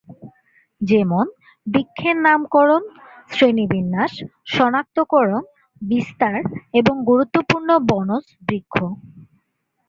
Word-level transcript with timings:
যেমনঃ 0.81 1.31
বৃক্ষের 1.67 2.15
নামকরণ, 2.17 2.83
শ্রেণিবিন্যাস, 3.31 4.13
সনাক্তকরণ, 4.47 5.43
বিস্তার, 5.81 6.35
এবং 6.73 6.95
গুরুত্বপূর্ণ 7.05 7.69
বনজ 7.89 8.25
বৃক্ষ। 8.47 8.75